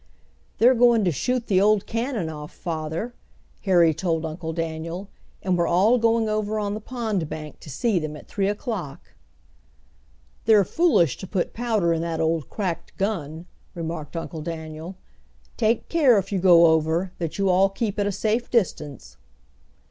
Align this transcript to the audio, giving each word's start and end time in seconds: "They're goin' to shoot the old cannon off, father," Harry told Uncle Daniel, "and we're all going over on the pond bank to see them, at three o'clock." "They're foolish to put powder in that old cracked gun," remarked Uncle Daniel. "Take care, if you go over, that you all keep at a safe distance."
"They're 0.57 0.73
goin' 0.73 1.05
to 1.05 1.11
shoot 1.11 1.45
the 1.45 1.61
old 1.61 1.85
cannon 1.85 2.27
off, 2.27 2.51
father," 2.51 3.13
Harry 3.65 3.93
told 3.93 4.25
Uncle 4.25 4.51
Daniel, 4.51 5.09
"and 5.43 5.55
we're 5.55 5.67
all 5.67 5.99
going 5.99 6.27
over 6.27 6.57
on 6.59 6.73
the 6.73 6.79
pond 6.81 7.29
bank 7.29 7.59
to 7.59 7.69
see 7.69 7.99
them, 7.99 8.15
at 8.15 8.27
three 8.27 8.47
o'clock." 8.49 9.13
"They're 10.45 10.63
foolish 10.65 11.17
to 11.17 11.27
put 11.27 11.53
powder 11.53 11.93
in 11.93 12.01
that 12.01 12.19
old 12.19 12.49
cracked 12.49 12.97
gun," 12.97 13.45
remarked 13.75 14.15
Uncle 14.17 14.41
Daniel. 14.41 14.95
"Take 15.55 15.87
care, 15.87 16.17
if 16.17 16.31
you 16.31 16.39
go 16.39 16.65
over, 16.65 17.11
that 17.19 17.37
you 17.37 17.47
all 17.49 17.69
keep 17.69 17.99
at 17.99 18.07
a 18.07 18.11
safe 18.11 18.49
distance." 18.49 19.17